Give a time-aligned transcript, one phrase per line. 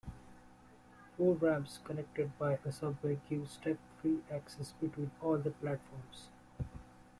[1.15, 6.29] Four ramps connected by a subway give step free access between all the platforms.